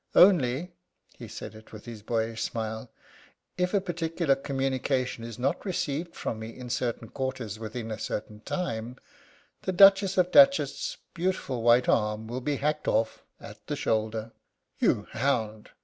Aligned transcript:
Only" 0.15 0.71
he 1.13 1.27
said 1.27 1.53
it 1.53 1.71
with 1.71 1.85
his 1.85 2.01
boyish 2.01 2.41
smile 2.41 2.89
"if 3.55 3.71
a 3.71 3.79
particular 3.79 4.33
communication 4.35 5.23
is 5.23 5.37
not 5.37 5.63
received 5.63 6.15
from 6.15 6.39
me 6.39 6.49
in 6.57 6.71
certain 6.71 7.07
quarters 7.09 7.59
within 7.59 7.91
a 7.91 7.99
certain 7.99 8.39
time, 8.39 8.95
the 9.61 9.71
Duchess 9.71 10.17
of 10.17 10.31
Datchet's 10.31 10.97
beautiful 11.13 11.61
white 11.61 11.87
arm 11.87 12.25
will 12.25 12.41
be 12.41 12.55
hacked 12.55 12.87
off 12.87 13.21
at 13.39 13.67
the 13.67 13.75
shoulder." 13.75 14.31
"You 14.79 15.05
hound!" 15.11 15.69